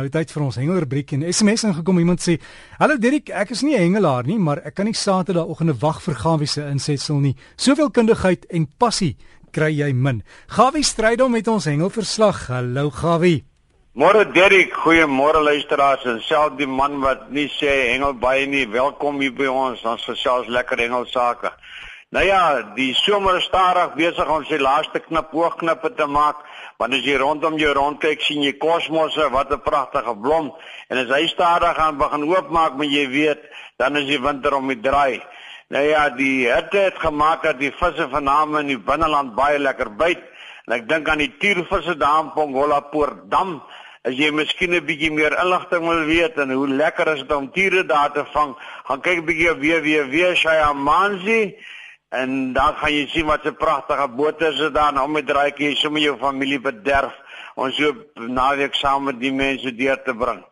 Nou 0.00 0.08
tyd 0.08 0.30
vir 0.32 0.42
ons 0.46 0.56
hengelrubriek 0.56 1.10
en 1.12 1.26
SMS 1.28 1.66
ingekom 1.68 1.98
iemand 2.00 2.22
sê: 2.24 2.38
"Hallo 2.78 2.96
Dirk, 2.96 3.28
ek 3.28 3.50
is 3.50 3.62
nie 3.62 3.76
'n 3.76 3.82
hengelaar 3.82 4.24
nie, 4.24 4.38
maar 4.38 4.58
ek 4.64 4.74
kan 4.74 4.86
nie 4.86 4.94
Saterdagoggende 4.94 5.74
wag 5.78 6.00
vir 6.00 6.14
Gawie 6.14 6.46
se 6.46 6.62
insetsel 6.62 7.20
nie. 7.20 7.36
Soveel 7.56 7.90
kundigheid 7.90 8.46
en 8.50 8.66
passie 8.78 9.16
kry 9.52 9.70
jy 9.70 9.92
min. 9.92 10.22
Gawie 10.48 10.82
stry 10.82 11.16
dan 11.16 11.30
met 11.30 11.48
ons 11.48 11.64
hengelverslag. 11.64 12.48
Hallo 12.48 12.90
Gawie. 12.90 13.44
Môre 13.92 14.24
Dirk, 14.32 14.72
goeiemôre 14.72 15.42
luisteraars 15.42 16.04
en 16.04 16.20
self 16.20 16.56
die 16.56 16.66
man 16.66 17.00
wat 17.00 17.30
nie 17.30 17.48
sê 17.48 17.92
hengel 17.92 18.14
baie 18.14 18.46
nie, 18.46 18.66
welkom 18.66 19.20
hier 19.20 19.34
by 19.34 19.46
ons. 19.46 19.84
Ons 19.84 20.04
gesels 20.04 20.46
lekker 20.46 20.78
hengelsake. 20.78 21.52
Nou 22.10 22.24
ja, 22.24 22.62
die 22.74 22.94
somer 22.94 23.36
is 23.36 23.44
stadig 23.44 23.94
besig 23.94 24.28
om 24.28 24.44
sy 24.44 24.56
laaste 24.58 24.98
knip 24.98 25.34
oogknippe 25.34 25.94
te 25.94 26.06
maak. 26.06 26.36
Want 26.80 26.96
as 26.96 27.04
jy 27.04 27.18
rondom 27.20 27.58
jou 27.60 27.74
rondkyk, 27.76 28.22
sien 28.24 28.40
jy 28.40 28.54
kosmosse, 28.56 29.26
wat 29.34 29.50
'n 29.52 29.60
pragtige 29.60 30.14
blom. 30.16 30.46
En 30.88 30.96
as 30.96 31.10
hy 31.12 31.26
stadig 31.26 31.76
gaan 31.76 31.98
begin 31.98 32.24
oopmaak, 32.24 32.72
moet 32.72 32.92
jy 32.92 33.06
weet, 33.08 33.42
dan 33.76 33.96
is 33.96 34.06
die 34.06 34.20
winter 34.20 34.54
om 34.54 34.68
die 34.68 34.80
draai. 34.80 35.20
Nou 35.68 35.84
ja, 35.84 36.08
die 36.08 36.48
hitte 36.48 36.78
het 36.78 36.98
gemaak 36.98 37.42
dat 37.42 37.58
die 37.58 37.70
visse 37.70 38.08
vanaand 38.08 38.56
in 38.58 38.66
die 38.66 38.78
binneland 38.78 39.34
baie 39.34 39.58
lekker 39.58 39.90
byt. 39.96 40.22
En 40.66 40.72
ek 40.72 40.88
dink 40.88 41.08
aan 41.08 41.18
die 41.18 41.36
tuurvisse 41.38 41.96
daar 41.96 42.24
in 42.24 42.32
Pongola 42.32 42.80
Poort 42.80 43.30
Dam. 43.30 43.62
As 44.02 44.14
jy 44.16 44.30
miskien 44.30 44.74
'n 44.74 44.84
bietjie 44.84 45.12
meer 45.12 45.36
inligting 45.36 45.84
wil 45.86 46.04
weet 46.04 46.38
en 46.38 46.50
hoe 46.50 46.68
lekker 46.68 47.08
is 47.08 47.20
dit 47.20 47.32
om 47.32 47.52
tiere 47.52 47.84
daar 47.84 48.12
te 48.12 48.24
vang, 48.32 48.56
gaan 48.84 49.00
kyk 49.00 49.18
'n 49.18 49.24
bietjie 49.26 49.50
op 49.50 49.60
www.shayamanzi 49.60 51.56
En 52.10 52.52
dan 52.52 52.74
gaan 52.74 52.92
jy 52.92 53.06
sien 53.06 53.26
wat 53.26 53.46
'n 53.46 53.56
pragtige 53.56 54.08
boot 54.08 54.40
is 54.42 54.56
dit 54.58 54.74
daar 54.74 55.02
om 55.02 55.12
met 55.12 55.26
draaitjie 55.26 55.76
sommer 55.76 56.02
jou 56.02 56.16
familie 56.18 56.60
bederf 56.60 57.14
ons 57.54 57.76
so 57.76 57.94
naweek 58.14 58.74
saam 58.74 59.04
met 59.04 59.20
die 59.20 59.32
mense 59.32 59.74
deur 59.74 60.02
te 60.02 60.14
bring. 60.14 60.44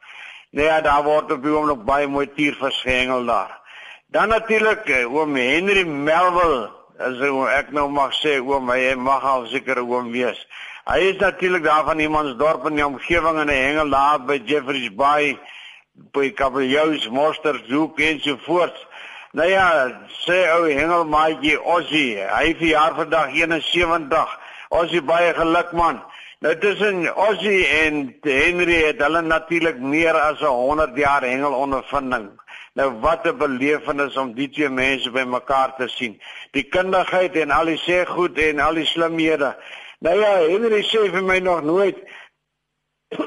Nee, 0.50 0.82
daar 0.82 1.02
word 1.04 1.32
op 1.32 1.42
die 1.42 1.52
oomblik 1.52 1.84
baie 1.84 2.06
mooi 2.06 2.26
tiervis 2.32 2.80
gehengel 2.80 3.26
daar. 3.26 3.58
Dan 4.06 4.28
natuurlik 4.28 4.88
eh, 4.88 5.14
oom 5.14 5.34
Henry 5.36 5.84
Melville, 5.84 6.70
as 6.98 7.20
ek 7.58 7.72
nou 7.76 7.88
mag 7.92 8.14
sê 8.16 8.38
oom, 8.40 8.70
hy 8.70 8.94
mag 8.96 9.24
al 9.24 9.46
seker 9.46 9.82
oom 9.82 10.12
wees. 10.12 10.38
Hy 10.88 10.98
is 11.10 11.18
natuurlik 11.20 11.66
daar 11.66 11.84
van 11.84 12.00
iemandsdorp 12.00 12.66
in 12.70 12.78
die 12.80 12.86
omgewing 12.86 13.42
en 13.42 13.52
hy 13.52 13.58
hengel 13.66 13.90
daar 13.92 14.22
by 14.24 14.38
Jeffreys 14.48 14.88
Bay 14.96 15.34
by 16.14 16.30
Kabeljous, 16.32 17.08
Monster 17.12 17.60
Zoek 17.68 18.00
en 18.00 18.20
so 18.24 18.38
voort. 18.46 18.86
Nou 19.32 19.48
ja, 19.48 19.88
sê 20.24 20.38
ou 20.54 20.64
hengelmaatjie 20.64 21.58
Ossie, 21.60 22.16
hy 22.16 22.54
verjaar 22.56 22.94
vandag 22.96 23.34
71. 23.36 24.36
Ossie 24.72 25.02
baie 25.04 25.34
geluk 25.36 25.74
man. 25.76 26.00
Nou 26.40 26.54
tussen 26.62 27.02
Ossie 27.12 27.66
en 27.82 28.00
Henry 28.24 28.78
het 28.86 29.02
hulle 29.04 29.20
natuurlik 29.26 29.80
meer 29.84 30.16
as 30.16 30.40
100 30.40 30.96
jaar 30.96 31.26
hengelondervinding. 31.28 32.30
Nou 32.72 32.88
wat 33.04 33.26
'n 33.26 33.36
belewenis 33.36 34.16
om 34.16 34.32
die 34.34 34.48
twee 34.48 34.68
mense 34.68 35.10
bymekaar 35.10 35.74
te 35.76 35.88
sien. 35.88 36.20
Die 36.52 36.64
kundigheid 36.64 37.36
en 37.36 37.50
al 37.50 37.64
die 37.64 37.80
sê 37.84 38.06
goed 38.06 38.38
en 38.38 38.60
al 38.60 38.74
die 38.74 38.86
slimhede. 38.86 39.56
Nou 39.98 40.20
ja, 40.20 40.32
Henry 40.48 40.82
sê 40.82 41.10
vir 41.10 41.22
my 41.22 41.38
nog 41.38 41.62
nooit 41.62 41.96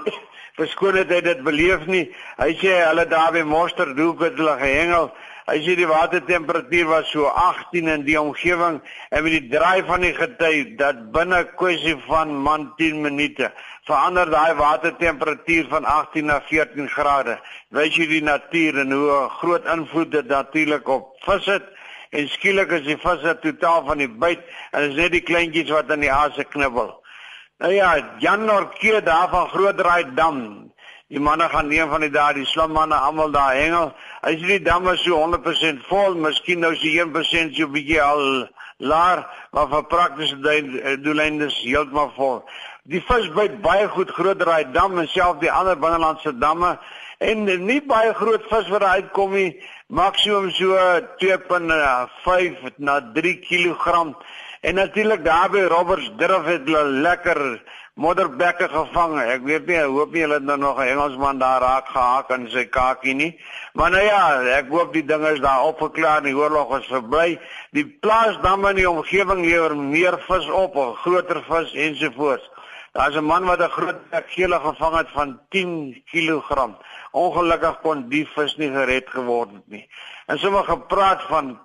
verskoon 0.59 0.95
het 0.95 1.09
hy 1.09 1.21
dit 1.21 1.43
beleef 1.43 1.85
nie. 1.85 2.07
Hy 2.37 2.55
sê 2.57 2.73
hulle 2.87 3.05
daar 3.05 3.31
by 3.31 3.41
Monster 3.41 3.95
Doek 3.95 4.21
het 4.21 4.37
hulle 4.37 4.57
gehengel. 4.57 5.11
As 5.49 5.65
jy 5.65 5.73
die 5.75 5.89
watertemperatuur 5.89 6.85
was 6.85 7.09
so 7.09 7.25
18 7.25 7.87
in 7.89 8.03
die 8.05 8.17
omgewing 8.19 8.77
en 9.09 9.23
met 9.23 9.33
die 9.33 9.47
draai 9.49 9.81
van 9.87 10.05
die 10.05 10.13
gety 10.13 10.75
dat 10.77 11.07
binne 11.15 11.43
kwessie 11.57 11.95
van 12.05 12.35
man 12.45 12.67
10 12.77 13.01
minute 13.01 13.49
verander 13.89 14.29
daai 14.29 14.53
watertemperatuur 14.59 15.65
van 15.71 15.85
18 15.85 16.29
na 16.29 16.39
14 16.45 16.89
grade. 16.89 17.39
Wys 17.73 17.97
jy 17.97 18.07
die 18.07 18.23
natuur 18.23 18.83
en 18.83 18.93
hoe 18.93 19.17
groot 19.39 19.65
invloed 19.65 20.11
dit 20.11 20.27
natuurlik 20.29 20.87
op 20.87 21.15
vis 21.25 21.49
het 21.49 21.65
en 22.11 22.27
skielik 22.29 22.71
is 22.77 22.85
die 22.85 22.99
visse 22.99 23.33
totaal 23.41 23.85
van 23.87 24.03
die 24.03 24.09
byt 24.09 24.43
en 24.71 24.89
is 24.91 24.97
net 24.99 25.15
die 25.15 25.25
kleintjies 25.25 25.71
wat 25.73 25.89
in 25.95 26.05
die 26.05 26.11
aase 26.13 26.45
knibbel. 26.53 26.93
Nou 27.61 27.73
ja, 27.73 27.91
Jan 28.19 28.45
Norke 28.45 29.01
daar 29.05 29.29
van 29.29 29.49
Grootdraai 29.49 30.13
dam 30.13 30.39
Die 31.11 31.19
manne 31.19 31.49
gaan 31.49 31.71
een 31.71 31.89
van 31.91 31.99
die 32.05 32.09
dae 32.09 32.33
die 32.37 32.45
slim 32.47 32.71
manne 32.71 32.95
almal 32.95 33.33
daar 33.35 33.55
hengel. 33.59 33.89
As 34.23 34.37
jy 34.39 34.47
die 34.47 34.63
damme 34.63 34.93
so 34.95 35.17
100% 35.19 35.81
vol, 35.89 36.15
miskien 36.15 36.61
nou 36.63 36.71
so 36.79 36.87
1% 36.87 37.57
so 37.57 37.67
bietjie 37.73 37.99
al 37.99 38.21
laer, 38.79 39.25
maar 39.51 39.67
vir 39.73 39.89
praktiese 39.91 40.37
doeleindes 41.03 41.57
is 41.57 41.65
heeltemal 41.65 42.13
vol. 42.15 42.39
Die 42.87 43.03
vis 43.09 43.27
byt 43.35 43.59
baie 43.65 43.89
goed 43.91 44.13
groot 44.15 44.39
draai 44.39 44.71
dam 44.71 45.03
en 45.03 45.09
self 45.11 45.41
die 45.43 45.51
ander 45.51 45.75
binnelandse 45.83 46.31
damme 46.39 46.77
en 47.19 47.43
nie 47.67 47.81
baie 47.91 48.15
groot 48.15 48.47
vis 48.49 48.71
wat 48.71 48.87
uitkom 48.95 49.35
nie, 49.35 49.51
maksimum 49.91 50.47
so 50.55 50.79
2.5 51.19 52.71
na 52.79 52.95
3 53.19 53.35
kg. 53.49 53.99
En 54.61 54.75
natuurlik 54.79 55.25
daar 55.25 55.51
by 55.51 55.67
Roberts 55.75 56.07
Durf 56.17 56.47
het 56.47 56.65
hulle 56.69 57.01
lekker 57.03 57.39
modderbekke 58.01 58.67
gevang. 58.71 59.17
Ek 59.21 59.43
weet 59.45 59.67
nie, 59.69 59.77
ek 59.77 59.91
hoop 59.93 60.13
nie 60.15 60.23
hulle 60.25 60.39
het 60.39 60.47
nou 60.47 60.57
nog 60.57 60.79
'n 60.79 60.89
Engelsman 60.93 61.39
daar 61.39 61.61
raak 61.61 61.87
gehaak 61.87 62.29
in 62.35 62.47
sy 62.49 62.65
kakie 62.65 63.13
nie. 63.13 63.39
Maar 63.73 63.91
nou 63.91 64.03
ja, 64.03 64.41
ek 64.57 64.69
hoop 64.69 64.93
die 64.93 65.05
ding 65.05 65.25
is 65.27 65.39
daar 65.39 65.63
opgeklaar, 65.63 66.21
die 66.23 66.35
oorlog 66.35 66.79
is 66.79 66.87
verby. 66.87 67.39
Die 67.71 67.85
plaasdamme 67.85 68.69
in 68.69 68.75
die 68.75 68.89
omgewing 68.89 69.45
lewer 69.45 69.75
meer 69.77 70.17
vis 70.27 70.49
op, 70.49 70.75
groter 71.03 71.43
vis 71.47 71.73
ensovoorts. 71.73 72.49
Daar's 72.93 73.15
'n 73.15 73.23
man 73.23 73.45
wat 73.45 73.59
'n 73.59 73.69
groot 73.69 73.99
gele 74.27 74.59
gevang 74.59 74.97
het 74.97 75.09
van 75.13 75.39
10 75.49 76.03
kg. 76.11 76.69
Ongelukkig 77.11 77.81
kon 77.81 78.09
die 78.09 78.27
vis 78.27 78.55
nie 78.57 78.71
gered 78.71 79.09
geword 79.09 79.51
het 79.51 79.67
nie. 79.67 79.89
En 80.25 80.39
sommer 80.39 80.63
gepraat 80.63 81.21
van 81.21 81.59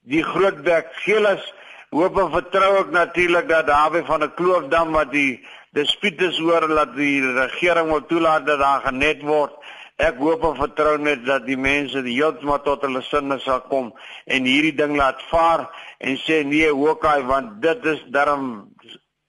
die 0.00 0.22
grootbek 0.22 0.86
geeles 0.92 1.54
hoop 1.92 2.16
en 2.18 2.30
vertrou 2.32 2.70
ek 2.80 2.92
natuurlik 2.94 3.48
dat 3.48 3.66
daarby 3.68 4.02
van 4.08 4.24
'n 4.24 4.34
kloofdam 4.34 4.92
wat 4.92 5.12
die 5.12 5.44
disputes 5.76 6.40
oor 6.40 6.68
laat 6.68 6.94
die 6.96 7.20
regering 7.20 7.88
wil 7.88 8.06
toelaat 8.06 8.46
dat 8.46 8.58
daar 8.58 8.80
genet 8.80 9.22
word. 9.22 9.52
Ek 9.96 10.16
hoop 10.16 10.44
en 10.44 10.56
vertrou 10.56 10.96
net 10.98 11.24
dat 11.26 11.46
die 11.46 11.56
mense 11.56 12.02
die 12.02 12.16
heeltemal 12.16 12.62
tot 12.62 12.82
hulle 12.82 13.02
sinne 13.02 13.38
sal 13.38 13.60
kom 13.60 13.92
en 14.26 14.44
hierdie 14.44 14.74
ding 14.74 14.96
laat 14.96 15.22
vaar 15.30 15.68
en 15.98 16.16
sê 16.16 16.42
nee, 16.44 16.70
hoekom 16.70 17.26
want 17.26 17.62
dit 17.62 17.84
is 17.84 18.00
darm 18.08 18.68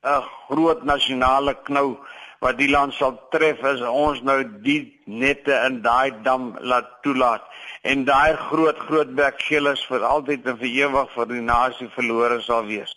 'n 0.03 0.23
groot 0.47 0.83
nasionale 0.83 1.53
knou 1.63 1.97
wat 2.43 2.57
die 2.59 2.69
land 2.71 2.93
sal 2.97 3.15
tref 3.31 3.63
as 3.67 3.81
ons 3.87 4.21
nou 4.27 4.41
die 4.65 4.81
nette 5.07 5.55
in 5.67 5.81
daai 5.85 6.11
dam 6.25 6.51
laat 6.59 6.89
toelaat 7.05 7.45
en 7.91 8.03
daai 8.07 8.35
groot 8.49 8.79
groot 8.87 9.15
bekgilles 9.15 9.83
vir 9.91 10.03
altyd 10.07 10.49
en 10.51 10.59
vir 10.59 10.71
ewig 10.83 11.15
vir 11.15 11.31
die 11.31 11.45
nasie 11.47 11.89
verlore 11.95 12.39
sal 12.43 12.67
wees. 12.67 12.93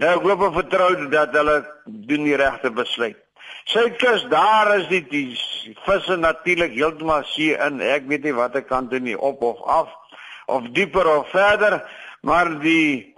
Nou 0.00 0.10
ek 0.16 0.26
hoop 0.28 0.42
en 0.48 0.56
vertrou 0.56 0.90
dat 1.12 1.36
hulle 1.36 1.60
doen 1.86 2.26
die 2.28 2.36
regte 2.40 2.72
besluit. 2.72 3.20
Suidkus 3.66 4.26
daar 4.30 4.74
is 4.76 4.88
die, 4.90 5.02
die 5.10 5.74
visse 5.86 6.16
natuurlik 6.20 6.74
heeltemal 6.76 7.24
see 7.32 7.54
in. 7.54 7.80
Ek 7.82 8.04
weet 8.10 8.26
nie 8.26 8.34
watter 8.36 8.64
kant 8.64 8.92
toe 8.92 9.00
nie 9.02 9.16
op 9.16 9.42
of 9.42 9.62
af 9.64 9.94
of 10.46 10.68
dieper 10.76 11.08
of 11.10 11.32
verder, 11.34 11.80
maar 12.22 12.52
die 12.62 13.14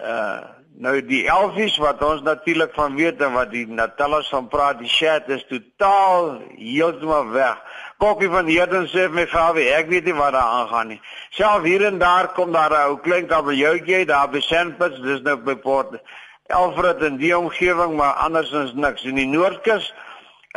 uh 0.00 0.55
Nou 0.76 0.98
die 1.00 1.22
elfies 1.32 1.78
wat 1.80 2.02
ons 2.04 2.20
natuurlik 2.20 2.74
van 2.76 2.96
weet 2.98 3.22
en 3.24 3.32
wat 3.32 3.48
die 3.48 3.64
Natalas 3.64 4.28
van 4.28 4.48
praat, 4.52 4.76
die 4.82 4.90
chat 4.92 5.28
is 5.32 5.46
totaal 5.48 6.34
heeltemal 6.58 7.30
weg. 7.32 7.62
Kokkie 7.96 8.28
van 8.28 8.50
Heden 8.50 8.84
sê 8.92 9.06
my 9.08 9.24
gawe, 9.30 9.62
ek 9.78 9.88
weet 9.88 10.04
nie 10.04 10.16
wat 10.18 10.34
daar 10.36 10.50
aangaan 10.58 10.92
nie. 10.92 10.98
Self 11.32 11.64
hier 11.64 11.86
en 11.88 11.96
daar 11.98 12.28
kom 12.36 12.52
daar 12.52 12.76
'n 12.76 12.90
ou 12.90 12.98
klein 13.00 13.26
kabeljoutjie 13.26 14.04
daar 14.04 14.28
by 14.28 14.40
Sandpits, 14.40 15.00
dis 15.00 15.22
nou 15.22 15.36
by 15.36 15.54
Port 15.54 15.96
Alfred 16.48 17.02
en 17.02 17.16
die 17.16 17.32
omgewing, 17.38 17.96
maar 17.96 18.12
andersins 18.12 18.74
niks. 18.74 19.04
In 19.04 19.14
die 19.14 19.26
Noordkus 19.26 19.94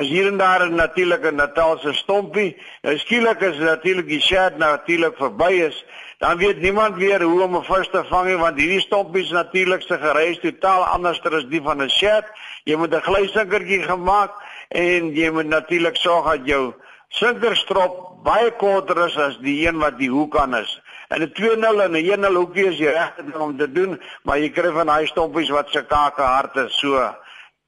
is 0.02 0.08
hier 0.08 0.28
en 0.28 0.38
daar 0.38 0.68
'n 0.68 0.76
natuurlike 0.76 1.32
Natalse 1.32 1.94
stompie. 1.94 2.58
Nou 2.82 2.98
skielik 2.98 3.42
is 3.42 3.58
natuurlik 3.58 4.08
die 4.08 4.20
chat 4.20 4.58
natuurlik 4.58 5.16
verby 5.16 5.52
is 5.52 5.86
dan 6.20 6.38
weet 6.38 6.60
niemand 6.60 6.96
weer 6.96 7.22
hoe 7.22 7.42
om 7.42 7.56
'n 7.56 7.64
vis 7.64 7.90
te 7.90 8.04
vang 8.04 8.28
nie 8.28 8.38
want 8.38 8.60
hierdie 8.60 8.80
stoppies 8.80 9.30
natuurlik 9.32 9.82
se 9.82 9.98
gereis 9.98 10.40
totaal 10.40 10.84
anders 10.84 11.24
as 11.24 11.46
die 11.48 11.62
van 11.62 11.82
'n 11.82 11.90
shed. 11.90 12.26
Jy 12.64 12.76
moet 12.76 12.94
'n 12.94 13.02
glysinkertjie 13.02 13.84
gemaak 13.84 14.32
en 14.68 15.16
jy 15.16 15.30
moet 15.32 15.48
natuurlik 15.48 15.96
sorg 15.96 16.26
dat 16.26 16.46
jou 16.46 16.74
sinkerstrop 17.08 18.24
baie 18.24 18.52
korter 18.52 19.06
is 19.06 19.18
as 19.18 19.38
die 19.38 19.68
een 19.68 19.78
wat 19.80 19.98
die 19.98 20.10
hoek 20.10 20.38
aan 20.38 20.56
is. 20.56 20.82
En 21.08 21.22
'n 21.22 21.32
2-0 21.32 21.82
en 21.82 21.92
'n 21.92 22.06
1-0 22.06 22.36
hoekie 22.36 22.66
is 22.66 22.78
jy 22.78 22.92
reg 22.92 23.14
om 23.34 23.58
te 23.58 23.72
doen, 23.72 24.02
maar 24.24 24.38
jy 24.40 24.50
kry 24.50 24.72
van 24.72 24.88
daai 24.88 25.08
stoppies 25.08 25.50
wat 25.50 25.70
se 25.70 25.86
kake 25.86 26.22
hard 26.22 26.56
is 26.56 26.80
so. 26.80 27.16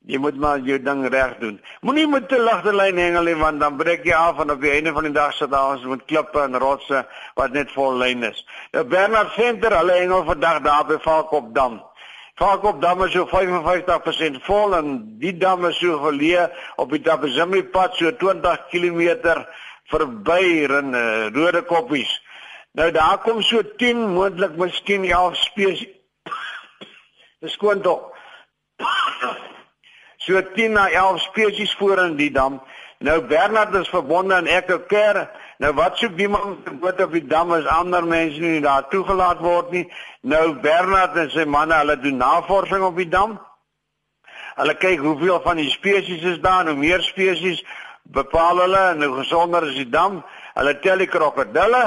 Jy 0.10 0.18
moet 0.18 0.38
maar 0.42 0.60
jou 0.66 0.80
ding 0.82 1.04
reg 1.14 1.36
doen. 1.38 1.60
Moenie 1.86 2.08
met 2.10 2.28
te 2.30 2.40
ligte 2.42 2.74
lyn 2.74 2.98
hengel 2.98 3.28
nie 3.30 3.36
want 3.38 3.62
dan 3.62 3.78
breek 3.78 4.06
jy 4.06 4.16
af 4.18 4.40
en 4.42 4.50
op 4.52 4.62
die 4.62 4.72
einde 4.74 4.94
van 4.96 5.06
die 5.06 5.14
dag 5.14 5.36
sit 5.38 5.52
daar 5.52 5.76
ons 5.76 5.86
met 5.86 6.06
klippe 6.10 6.42
en 6.42 6.58
rotse 6.58 7.04
wat 7.38 7.54
net 7.54 7.70
vol 7.76 8.00
lyn 8.02 8.26
is. 8.32 8.42
Nou 8.74 8.84
Bernard 8.90 9.36
Venter, 9.38 9.78
hulle 9.78 10.00
hengel 10.00 10.26
vandag 10.26 10.62
daar 10.66 10.86
by 10.90 10.98
Valkopdam. 11.06 11.82
Kaapop 12.42 12.82
dam 12.82 13.04
is 13.06 13.12
so 13.14 13.28
55% 13.30 14.40
vol 14.48 14.74
en 14.74 14.88
die 15.22 15.34
dam 15.38 15.68
is 15.70 15.78
so 15.78 16.00
geleë 16.02 16.48
op 16.82 16.90
die 16.90 17.04
Tabazimbi 17.06 17.62
pad 17.70 17.94
so 18.00 18.10
20 18.24 18.64
km 18.72 19.44
verby 19.92 20.40
in 20.66 20.96
uh, 20.98 21.28
Rode 21.36 21.62
Koppies. 21.70 22.16
Nou 22.74 22.90
daar 22.96 23.20
kom 23.22 23.44
so 23.46 23.62
10 23.78 24.08
moontlik 24.16 24.58
miskien 24.58 25.06
11 25.06 25.38
spesies. 25.38 25.94
Dis 27.46 27.54
skoon 27.60 27.86
tog. 27.86 28.11
So 30.22 30.42
10 30.54 30.72
na 30.72 30.90
11 30.90 31.22
spesies 31.22 31.74
voor 31.76 31.98
in 31.98 32.16
die 32.16 32.32
dam. 32.32 32.62
Nou 33.02 33.22
Bernard 33.26 33.74
is 33.74 33.90
verbonde 33.90 34.36
aan 34.36 34.46
Echo 34.46 34.80
Care. 34.88 35.30
Nou 35.58 35.74
wat 35.74 35.98
soek 35.98 36.14
die 36.18 36.28
man 36.30 36.60
wat 36.82 37.02
op 37.02 37.16
die 37.18 37.26
dam 37.26 37.54
is 37.56 37.66
ander 37.66 38.06
mense 38.06 38.40
nie 38.40 38.62
daar 38.62 38.86
toegelaat 38.90 39.42
word 39.42 39.72
nie. 39.74 39.88
Nou 40.22 40.54
Bernard 40.62 41.18
en 41.18 41.32
sy 41.34 41.46
manne, 41.50 41.74
hulle 41.82 41.98
doen 42.04 42.22
navorsing 42.22 42.86
op 42.86 43.02
die 43.02 43.10
dam. 43.10 43.40
Hulle 44.60 44.78
kyk 44.78 45.02
hoeveel 45.02 45.42
van 45.42 45.58
die 45.58 45.72
spesies 45.74 46.22
is 46.36 46.38
daar, 46.44 46.70
hoe 46.70 46.78
meer 46.78 47.02
spesies 47.02 47.64
bepaal 48.14 48.62
hulle 48.62 48.86
en 48.92 49.02
hoe 49.04 49.16
gesonder 49.24 49.66
is 49.72 49.80
die 49.82 49.90
dam. 49.90 50.22
Hulle 50.54 50.78
tel 50.86 51.02
die 51.02 51.10
krokodille 51.10 51.84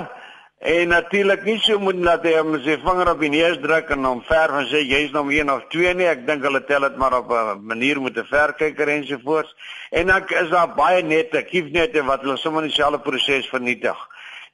En 0.65 0.89
natuurlik 0.89 1.43
nie 1.45 1.59
so 1.61 1.77
moet 1.77 1.99
laat 2.01 2.23
hy 2.25 2.39
hom 2.39 2.55
sy 2.65 2.79
vinger 2.81 3.11
op 3.11 3.19
die 3.21 3.29
neus 3.29 3.59
druk 3.61 3.91
en 3.93 4.07
hom 4.09 4.23
verf 4.25 4.55
en 4.63 4.65
sê 4.71 4.81
jy's 4.81 5.11
nog 5.13 5.29
een 5.29 5.51
of 5.53 5.67
twee 5.75 5.93
nie. 5.93 6.07
Ek 6.09 6.23
dink 6.25 6.47
hulle 6.47 6.63
tel 6.65 6.87
dit 6.87 6.97
maar 6.97 7.19
op 7.19 7.29
'n 7.37 7.61
manier 7.69 8.01
met 8.01 8.17
'n 8.17 8.25
verkyker 8.31 8.89
ensovoorts. 8.89 9.53
En 9.91 10.07
dan 10.07 10.25
is 10.29 10.49
daar 10.49 10.73
baie 10.75 11.03
nette, 11.03 11.43
kiefnette 11.43 12.05
wat 12.05 12.21
hulle 12.21 12.37
sommer 12.37 12.63
in 12.63 12.69
dieselfde 12.69 12.99
proses 12.99 13.49
vernietig. 13.49 13.99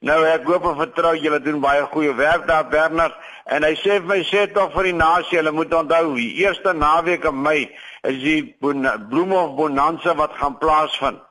Nou 0.01 0.25
ek 0.25 0.43
hoop 0.43 0.65
en 0.65 0.75
vertrou 0.75 1.15
julle 1.15 1.39
doen 1.39 1.59
baie 1.61 1.81
goeie 1.93 2.13
werk 2.15 2.47
daar 2.47 2.67
Bernard 2.67 3.15
en 3.45 3.63
hy 3.63 3.75
sê 3.75 4.01
vir 4.01 4.07
my 4.07 4.23
sê 4.23 4.51
tog 4.51 4.73
vir 4.73 4.83
die 4.83 4.99
nasie 4.99 5.37
hulle 5.37 5.51
moet 5.51 5.73
onthou 5.73 6.15
die 6.15 6.33
eerste 6.43 6.73
naweek 6.73 7.23
in 7.23 7.41
Mei 7.41 7.69
is 8.03 8.19
die 8.19 8.55
bloemhof 9.09 9.55
bonanza 9.55 10.15
wat 10.15 10.35
gaan 10.35 10.57
plaasvind. 10.57 11.21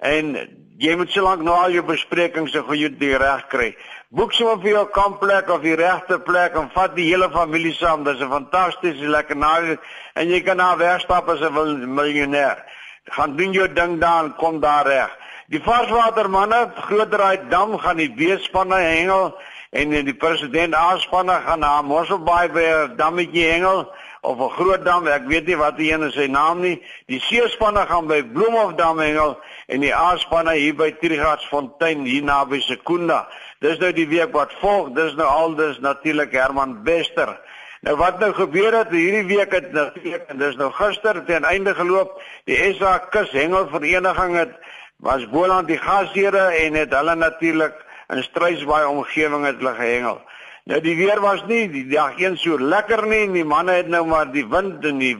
En 0.00 0.34
jy 0.78 0.96
moet 0.96 1.12
so 1.12 1.24
lank 1.24 1.42
na 1.44 1.52
al 1.64 1.76
jou 1.76 1.84
besprekings 1.88 2.52
se 2.52 2.62
goed 2.64 2.98
die 3.00 3.16
reg 3.16 3.46
kry. 3.52 3.70
Boek 4.14 4.30
sommer 4.36 4.60
vir 4.62 4.70
jou 4.70 4.84
kampplek 4.94 5.48
of 5.50 5.64
die 5.66 5.74
regte 5.74 6.20
plek 6.22 6.54
en 6.54 6.68
vat 6.70 6.92
die 6.94 7.08
hele 7.08 7.26
familie 7.32 7.72
saam. 7.74 8.04
Dis 8.04 8.20
'n 8.20 8.30
fantastiese 8.30 9.08
lekker 9.10 9.36
naweek 9.36 9.80
en 10.14 10.28
jy 10.28 10.40
kan 10.46 10.58
daar 10.58 10.78
wegstap 10.78 11.28
as 11.28 11.40
'n 11.40 11.94
miljonair. 11.94 12.62
Gaan 13.10 13.36
doen 13.36 13.52
jou 13.52 13.66
ding 13.72 13.98
daar 14.00 14.30
kom 14.38 14.60
daar 14.60 14.86
reg. 14.86 15.10
Die 15.48 15.60
varswatermanne, 15.60 16.70
Grootdraai 16.76 17.48
dam 17.48 17.78
gaan 17.78 17.96
die 17.96 18.14
beespanne 18.14 18.76
hengel 18.76 19.34
en 19.70 19.90
die 19.90 20.14
president 20.14 20.74
aanspanne 20.74 21.42
gaan 21.44 21.58
na 21.58 21.82
Mosselbaai 21.82 22.48
by 22.52 22.62
'n 22.62 22.96
dammetjie 22.96 23.50
hengel 23.50 23.90
of 24.20 24.38
'n 24.38 24.50
groot 24.50 24.84
dam, 24.84 25.06
ek 25.06 25.26
weet 25.26 25.46
nie 25.46 25.56
wat 25.56 25.76
die 25.76 25.92
een 25.92 26.02
is 26.02 26.14
sy 26.14 26.26
naam 26.26 26.60
nie. 26.60 26.82
Die 27.06 27.20
seespanne 27.20 27.86
gaan 27.86 28.06
by 28.06 28.22
Bloemhofdam 28.22 28.98
hengel 28.98 29.38
en 29.66 29.80
die 29.80 29.94
aanspanne 29.94 30.52
hier 30.52 30.74
by 30.74 30.90
Trigasfontein 30.92 32.04
hier 32.04 32.22
naby 32.22 32.60
Sekunda. 32.60 33.26
Dis 33.64 33.78
nou 33.80 33.92
die 33.96 34.08
week 34.08 34.34
wat 34.36 34.52
volg. 34.60 34.92
Dis 34.96 35.14
nou 35.16 35.28
al 35.28 35.54
dis 35.56 35.78
natuurlik 35.80 36.34
Herman 36.36 36.82
Bester. 36.84 37.36
Nou 37.86 37.96
wat 37.96 38.18
nou 38.20 38.32
gebeur 38.34 38.74
het 38.74 38.92
hierdie 38.92 39.26
week 39.36 39.52
het 39.52 39.72
natuurlik 39.72 40.28
en 40.32 40.38
dis 40.42 40.56
nou 40.60 40.70
gister 40.74 41.22
teen 41.24 41.44
einde 41.44 41.74
geloop. 41.74 42.20
Die 42.44 42.58
SA 42.74 42.98
Kus 43.12 43.30
Hengel 43.30 43.68
Vereniging 43.72 44.36
het 44.36 44.56
was 44.96 45.28
Boland 45.28 45.68
die 45.68 45.78
gasheere 45.78 46.48
en 46.64 46.74
het 46.74 46.92
hulle 46.92 47.14
natuurlik 47.14 47.84
in 48.12 48.22
Struisbaai 48.22 48.84
omgewing 48.86 49.44
het 49.44 49.60
hulle 49.60 49.74
gehengel. 49.74 50.20
Nou 50.66 50.80
die 50.82 50.96
weer 50.98 51.20
was 51.20 51.44
nie 51.46 51.66
die 51.70 51.86
dag 51.88 52.18
een 52.20 52.36
so 52.36 52.58
lekker 52.58 53.06
nie 53.06 53.24
en 53.26 53.36
die 53.36 53.44
manne 53.46 53.76
het 53.78 53.88
nou 53.88 54.06
maar 54.06 54.32
die 54.32 54.46
wind 54.50 54.84
en 54.84 54.98
die 54.98 55.16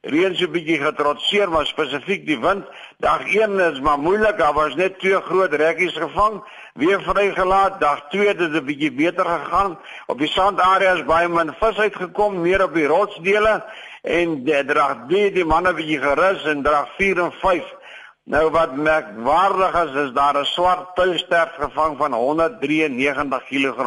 reën 0.00 0.34
so 0.36 0.48
bietjie 0.48 0.78
getrotseer 0.80 1.50
maar 1.52 1.66
spesifiek 1.68 2.26
die 2.26 2.38
wind. 2.40 2.66
Dag 3.00 3.24
1 3.28 3.58
is 3.60 3.80
maar 3.80 3.98
moeilik, 3.98 4.38
daar 4.38 4.54
was 4.56 4.74
net 4.76 4.98
twee 4.98 5.20
groot 5.24 5.52
rekkies 5.52 5.96
gevang, 5.96 6.40
weer 6.80 7.02
vrygelaat. 7.04 7.80
Dag 7.80 8.08
2 8.08 8.28
het 8.28 8.38
dit 8.38 8.52
'n 8.52 8.64
bietjie 8.64 8.92
beter 8.92 9.24
gegaan. 9.24 9.78
Op 10.06 10.18
die 10.18 10.28
sandareas 10.28 11.04
baie 11.04 11.28
min 11.28 11.54
vis 11.60 11.78
uitgekom, 11.78 12.40
meer 12.40 12.64
op 12.64 12.74
die 12.74 12.86
rotsdele 12.86 13.64
en 14.02 14.44
dag 14.44 14.96
3 15.08 15.32
die 15.32 15.44
manne 15.44 15.74
bietjie 15.74 16.00
gerus 16.00 16.44
en 16.44 16.62
dag 16.62 16.88
4 16.96 17.18
en 17.18 17.32
5 17.32 17.78
Nou 18.30 18.50
wat 18.54 18.76
merkwaardig 18.76 19.74
is 19.84 19.94
is 20.04 20.12
daar 20.12 20.36
'n 20.38 20.44
swart 20.44 20.94
tuistert 20.94 21.52
gevang 21.58 21.96
van 21.96 22.12
193 22.12 23.44
kg. 23.44 23.78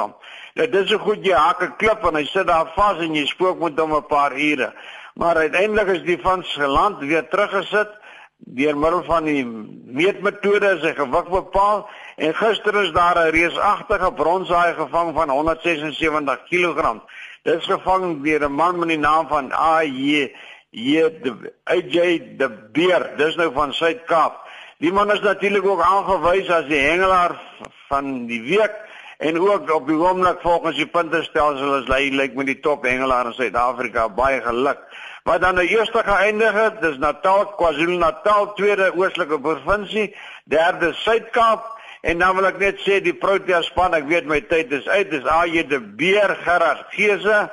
Nou 0.54 0.70
dis 0.70 0.90
so 0.90 0.98
goed 0.98 1.26
jy 1.26 1.34
hak 1.34 1.62
'n 1.62 1.76
klip 1.78 2.04
en 2.06 2.16
hy 2.16 2.26
sit 2.26 2.48
daar 2.48 2.72
vas 2.76 2.98
en 2.98 3.16
jy 3.16 3.26
spook 3.26 3.60
met 3.60 3.80
hom 3.80 3.96
'n 3.96 4.06
paar 4.06 4.34
ure. 4.38 4.74
Maar 5.16 5.36
uiteindelik 5.36 5.88
is 5.88 6.04
die 6.04 6.20
van 6.22 6.44
se 6.44 6.68
land 6.68 7.00
weer 7.00 7.28
teruggesit 7.28 7.90
deur 8.38 8.78
middel 8.78 9.04
van 9.04 9.24
die 9.24 9.46
meetmetode 9.86 10.76
is 10.76 10.82
sy 10.82 10.94
gewig 10.94 11.30
bepaal 11.30 11.90
en 12.16 12.36
gister 12.36 12.76
is 12.84 12.92
daar 12.92 13.18
'n 13.18 13.32
reusagtige 13.32 14.14
bronshaai 14.14 14.74
gevang 14.74 15.14
van 15.14 15.30
176 15.30 16.40
kg. 16.50 17.02
Dit 17.42 17.60
is 17.60 17.66
gevang 17.66 18.24
deur 18.24 18.44
'n 18.44 18.52
man 18.52 18.80
met 18.80 18.88
die 18.88 18.98
naam 18.98 19.28
van 19.28 19.52
AJ 19.52 20.32
hier 20.70 21.12
die 21.22 21.34
AJ 21.64 22.20
die 22.38 22.50
beer. 22.72 23.12
Dis 23.18 23.36
nou 23.36 23.52
van 23.54 23.74
Suid-Kaap. 23.74 24.42
Die 24.78 24.92
man 24.92 25.12
is 25.12 25.22
natuurlik 25.22 25.66
ook 25.66 25.82
aangewys 25.82 26.50
as 26.50 26.66
die 26.66 26.80
hengelaar 26.80 27.42
van 27.88 28.26
die 28.26 28.42
week 28.42 28.74
en 29.18 29.40
ook 29.40 29.72
op 29.72 29.88
die 29.88 29.96
oomblik 29.96 30.42
volgens 30.42 30.76
die 30.76 30.88
puntestelsel 30.88 31.78
is 31.78 31.88
hy 31.88 32.10
lyk 32.12 32.34
met 32.36 32.50
die 32.50 32.60
top 32.60 32.84
hengelaar 32.84 33.26
in 33.26 33.34
Suid-Afrika. 33.38 34.10
Baie 34.10 34.42
geluk. 34.42 34.82
Wat 35.24 35.42
dan 35.42 35.56
nou 35.56 35.68
eerste 35.68 36.02
geëindig 36.04 36.54
het 36.54 36.82
dis 36.82 36.98
Natal 36.98 37.46
KwaZulu-Natal 37.56 38.54
tweede 38.58 38.90
oostelike 38.96 39.40
provinsie 39.40 40.10
derde 40.52 40.92
Suid-Kaap 40.94 41.70
en 42.04 42.20
dan 42.20 42.36
wil 42.36 42.50
ek 42.50 42.60
net 42.60 42.82
sê 42.84 43.00
die 43.04 43.16
Protea 43.16 43.62
span 43.64 43.96
ek 43.96 44.10
weet 44.12 44.28
my 44.28 44.42
tyd 44.52 44.72
is 44.76 44.88
uit 44.92 45.12
dis 45.12 45.24
AJ 45.24 45.70
die 45.72 45.80
beer 45.80 46.36
Gerard 46.44 46.90
Geese 46.92 47.46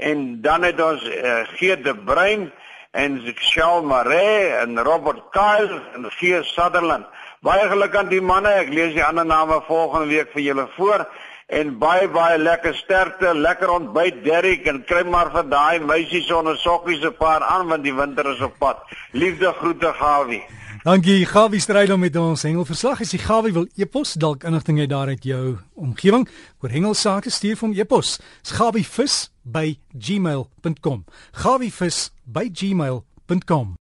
en 0.00 0.40
dan 0.44 0.62
het 0.64 0.78
ons 0.80 1.02
uh, 1.10 1.40
Geert 1.58 1.82
de 1.84 1.94
Bruin 1.94 2.48
en 2.90 3.18
Charles 3.34 3.86
Maree 3.86 4.54
en 4.62 4.78
Robert 4.82 5.22
Kyle 5.34 5.80
en 5.94 6.06
Geert 6.18 6.46
Sutherland. 6.46 7.06
Baie 7.40 7.68
geluk 7.68 7.94
aan 7.96 8.08
die 8.10 8.20
manne. 8.20 8.50
Ek 8.62 8.72
lees 8.72 8.94
die 8.96 9.04
ander 9.04 9.26
name 9.26 9.60
volgende 9.68 10.10
week 10.10 10.32
vir 10.34 10.42
julle 10.42 10.66
voor 10.76 11.06
en 11.50 11.72
baie 11.78 12.06
baie 12.08 12.38
lekker 12.38 12.74
sterkte, 12.78 13.34
lekker 13.34 13.70
ontbyt 13.74 14.22
Derrick 14.24 14.66
en 14.70 14.84
kry 14.86 15.02
maar 15.08 15.32
vir 15.34 15.48
daai 15.50 15.80
meisies 15.82 16.28
sonder 16.30 16.56
sokkies 16.56 17.02
'n 17.04 17.16
paar 17.18 17.42
aan 17.42 17.68
want 17.68 17.82
die 17.84 17.94
winter 17.94 18.26
is 18.30 18.40
op 18.40 18.54
pad. 18.58 18.78
Liefde 19.12 19.52
groete 19.58 19.92
Gawie. 19.98 20.42
Dankie 20.84 21.26
Gawie 21.26 21.60
stryd 21.60 21.90
om 21.90 22.00
met 22.00 22.16
ons 22.16 22.42
hengelverslag. 22.42 23.00
As 23.00 23.10
jy 23.12 23.18
Gawie 23.18 23.52
wil 23.52 23.66
epos 23.76 24.14
dalk 24.14 24.44
inligting 24.44 24.78
uit 24.80 24.88
daar 24.88 25.08
uit 25.08 25.24
jou 25.24 25.58
omgewing 25.74 26.28
oor 26.60 26.70
hengelsake 26.70 27.30
stuur 27.30 27.56
vir 27.56 27.68
hom 27.68 27.76
epos. 27.76 28.18
Gawie 28.42 28.86
vis 28.86 29.30
by 29.42 29.78
gmail.com. 29.92 31.04
Gawie 31.32 31.72
vis 31.72 32.10
by 32.24 32.48
gmail.com. 32.48 33.76